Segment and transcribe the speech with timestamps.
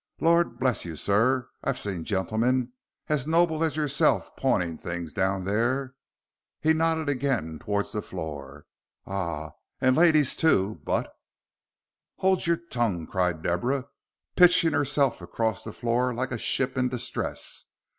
[0.19, 2.71] "Lor' bless you, sir, I've seen gentlemen
[3.07, 5.93] as noble as yourself pawning things down there"
[6.59, 8.65] he nodded again towards the floor
[9.05, 11.13] "ah, and ladies too, but"
[12.17, 13.85] "Hold your tongue," cried Deborah,
[14.35, 17.65] pitching herself across the floor like a ship in distress.